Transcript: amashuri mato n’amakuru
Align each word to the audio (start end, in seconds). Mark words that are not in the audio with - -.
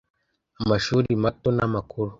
amashuri 0.63 1.07
mato 1.23 1.49
n’amakuru 1.57 2.09